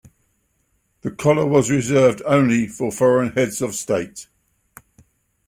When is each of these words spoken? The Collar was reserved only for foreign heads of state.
The 1.01 1.11
Collar 1.11 1.45
was 1.45 1.69
reserved 1.69 2.23
only 2.25 2.67
for 2.67 2.91
foreign 2.91 3.33
heads 3.33 3.61
of 3.61 3.75
state. 3.75 4.25